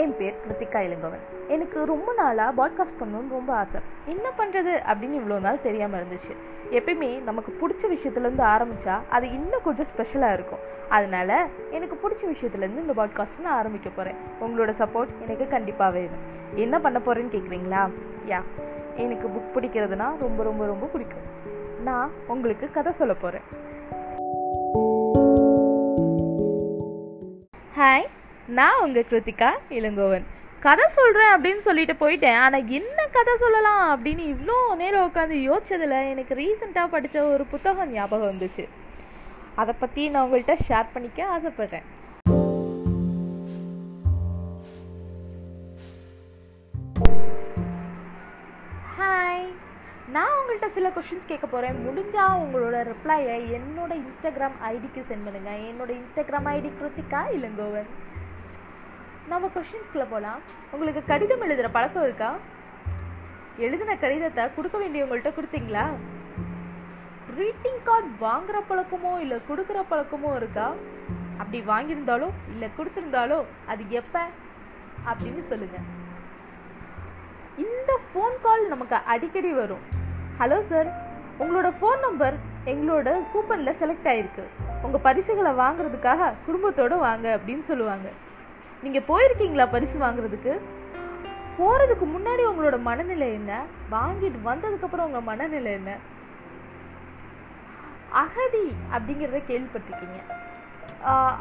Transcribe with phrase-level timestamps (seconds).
[0.00, 1.22] என் பேர் கிருத்திகா இளங்கவன்.
[1.48, 3.80] எனக்கு ரொம்ப நாளாக பாட்காஸ்ட் பண்ணணும்னு ரொம்ப ஆசை.
[4.06, 6.32] என்ன பண்ணுறது அப்படின்னு இவ்வளோ நாள் தெரியாமல் இருந்துச்சு.
[6.70, 10.58] எப்பயுமே நமக்கு பிடிச்ச விஷயத்துலேருந்து ஆரம்பித்தா அது இன்னும் கொஞ்சம் ஸ்பெஷலாக இருக்கும்.
[10.88, 16.24] அதனால் எனக்கு பிடிச்ச விஷயத்துலேருந்து இந்த பாட்காஸ்ட் நான் ஆரம்பிக்க போகிறேன் உங்களோட சப்போர்ட் எனக்கு கண்டிப்பாக வேணும்.
[16.54, 17.82] என்ன பண்ண போகிறேன்னு கேட்குறீங்களா
[18.28, 18.40] யா
[18.96, 21.24] எனக்கு புக் பிடிக்கிறதுனா ரொம்ப ரொம்ப ரொம்ப பிடிக்கும்.
[21.84, 23.46] நான் உங்களுக்கு கதை சொல்ல போகிறேன்
[28.56, 30.26] நான் உங்கள் கிருத்திகா இளங்கோவன்.
[30.64, 32.38] கதை சொல்கிறேன் அப்படின்னு சொல்லிட்டு போயிட்டேன்.
[32.44, 38.30] ஆனால் என்ன கதை சொல்லலாம் அப்படின்னு இவ்வளோ நேரம் உட்காந்து யோசிச்சதில் எனக்கு ரீசெண்டாக படித்த ஒரு புத்தகம் ஞாபகம்
[38.32, 38.64] வந்துச்சு.
[39.62, 41.86] அதை பற்றி நான் உங்கள்கிட்ட ஷேர் பண்ணிக்க ஆசைப்பட்றேன்.
[48.98, 49.46] ஹாய்
[50.16, 55.90] நான் உங்கள்கிட்ட சில கொஷின்ஸ் கேட்க போகிறேன் முடிஞ்சால் உங்களோட ரிப்ளையை என்னோட இன்ஸ்டாகிராம் ஐடிக்கு சென்ட் பண்ணுங்கள் என்னோட
[56.00, 57.90] இன்ஸ்டாகிராம் ஐடி கிருத்திகா இளங்கோவன்.
[59.30, 60.40] நம்ம கொஷின்ஸ்குள்ளே போகலாம்
[60.74, 62.28] உங்களுக்கு கடிதம் எழுதுகிற பழக்கம் இருக்கா?
[63.66, 65.84] எழுதின கடிதத்தை கொடுக்க வேண்டியவங்கள்ட்ட கொடுத்தீங்களா?
[67.30, 70.66] க்ரீட்டிங் கார்டு வாங்குகிற பழக்கமோ இல்லை கொடுக்குற பழக்கமோ இருக்கா?
[71.40, 73.38] அப்படி வாங்கியிருந்தாலோ இல்லை கொடுத்துருந்தாலோ
[73.72, 74.22] அது எப்போ?
[75.10, 75.86] அப்படின்னு சொல்லுங்கள்
[77.64, 79.84] இந்த ஃபோன் கால் நமக்கு அடிக்கடி வரும்.
[80.40, 80.88] ஹலோ சார்
[81.42, 82.36] உங்களோட ஃபோன் நம்பர்
[82.72, 84.44] எங்களோட கூப்பனில் செலக்ட் ஆகிருக்கு
[84.86, 88.08] உங்கள் பரிசுகளை வாங்குறதுக்காக குடும்பத்தோடு வாங்க அப்படின்னு சொல்லுவாங்க.
[88.84, 90.52] நீங்கள் போயிருக்கீங்களா பரிசு வாங்குறதுக்கு?
[91.58, 93.52] போகிறதுக்கு முன்னாடி உங்களோட மனநிலை என்ன?
[93.94, 95.92] வாங்கிட்டு வந்ததுக்கப்புறம் உங்கள் மனநிலை என்ன?
[98.24, 100.18] அகதி அப்படிங்கிறத கேள்விப்பட்டிருக்கீங்க.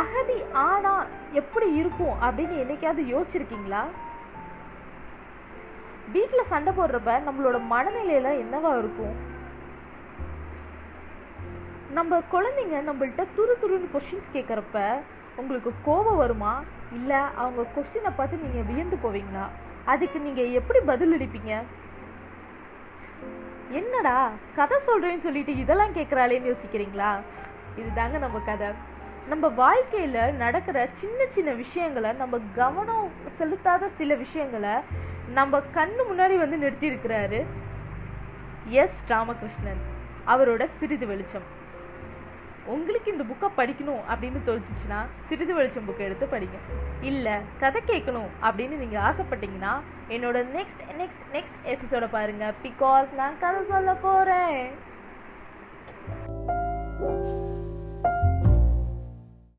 [0.00, 1.08] அகதி ஆனால்
[1.40, 3.82] எப்படி இருக்கும் அப்படின்னு என்னைக்காவது யோசிச்சிருக்கீங்களா?
[6.14, 9.14] வீட்டில் சண்டை போடுறப்ப நம்மளோட மனநிலையில என்னவா இருக்கும்?
[11.98, 14.78] நம்ம குழந்தைங்க நம்மள்ட்ட துரு துருன்னு கொஷின்ஸ் கேட்குறப்ப
[15.38, 16.62] உங்களுக்கு கோபம் வருமா?
[16.92, 19.44] இல்லை அவங்க கொஸ்டினை பார்த்து நீங்கள் வியந்து போவீங்களா?
[19.84, 21.62] அதுக்கு நீங்கள் எப்படி பதிலளிப்பீங்க
[23.70, 27.10] என்னடா கதை சொல்கிறேன்னு சொல்லிட்டு இதெல்லாம் கேட்குறாளேன்னு யோசிக்கிறீங்களா?
[27.76, 28.68] இதுதாங்க நம்ம கதை.
[29.28, 34.74] நம்ம வாழ்க்கையில் நடக்கிற சின்ன சின்ன விஷயங்களை நம்ம கவனம் செலுத்தாத சில விஷயங்களை
[35.32, 37.44] நம்ம கண்ணு முன்னாடி வந்து நிறுத்தியிருக்கிறாரு
[38.68, 39.04] எஸ்.
[39.08, 39.82] ராமகிருஷ்ணன்.
[40.26, 41.56] அவரோட சிறிது வெளிச்சம்.
[42.68, 44.98] உங்களுக்கு இந்த புக்கை படிக்கணும் அப்படின்னு தோணுச்சுன்னா
[45.28, 46.58] சிறிது வெளிச்சம் புக்கை எடுத்து படிங்க.
[47.02, 49.72] இல்லை கதை கேட்கணும் அப்படின்னு நீங்கள் ஆசைப்பட்டீங்கன்னா
[50.08, 54.62] என்னோட நெக்ஸ்ட் நெக்ஸ்ட் நெக்ஸ்ட் எபிசோட பாருங்கள் பிகாஸ் நான் கதை சொல்ல போகிறேன்